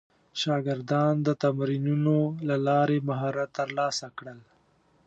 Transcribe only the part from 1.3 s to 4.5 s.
تمرینونو له لارې مهارت ترلاسه کړل.